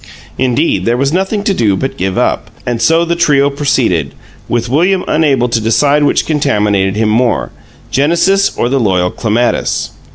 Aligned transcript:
Indeed, 0.39 0.85
there 0.85 0.97
was 0.97 1.13
nothing 1.13 1.43
to 1.43 1.53
do 1.53 1.75
but 1.75 1.91
to 1.91 1.97
give 1.97 2.17
up, 2.17 2.49
and 2.65 2.81
so 2.81 3.05
the 3.05 3.15
trio 3.15 3.51
proceeded, 3.51 4.15
with 4.49 4.67
William 4.67 5.05
unable 5.07 5.47
to 5.49 5.61
decide 5.61 6.01
which 6.05 6.25
contaminated 6.25 6.95
him 6.95 7.09
more, 7.09 7.51
Genesis 7.91 8.51
or 8.57 8.67
the 8.67 8.79
loyal 8.79 9.11
Clematis. 9.11 9.91